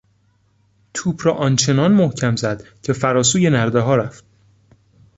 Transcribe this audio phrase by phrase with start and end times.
[0.93, 4.23] توپ را آنچنان محکم زد که فراسوی نردهها رفت.